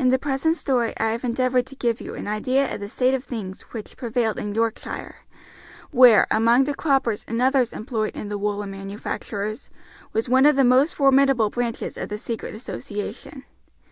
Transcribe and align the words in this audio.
In 0.00 0.08
the 0.08 0.18
present 0.18 0.56
story 0.56 0.94
I 0.98 1.12
have 1.12 1.22
endeavored 1.22 1.64
to 1.66 1.76
give 1.76 2.00
you 2.00 2.16
an 2.16 2.26
idea 2.26 2.74
of 2.74 2.80
the 2.80 2.88
state 2.88 3.14
of 3.14 3.22
things 3.22 3.60
which 3.70 3.96
prevailed 3.96 4.36
in 4.36 4.52
Yorkshire, 4.52 5.18
where, 5.92 6.26
among 6.28 6.64
the 6.64 6.74
croppers 6.74 7.24
and 7.28 7.40
others 7.40 7.72
employed 7.72 8.16
in 8.16 8.30
the 8.30 8.36
woolen 8.36 8.72
manufactures, 8.72 9.70
was 10.12 10.28
one 10.28 10.44
of 10.44 10.56
the 10.56 10.64
most 10.64 10.96
formidable 10.96 11.50
branches 11.50 11.96
of 11.96 12.08
the 12.08 12.18
secret 12.18 12.52
association. 12.52 13.44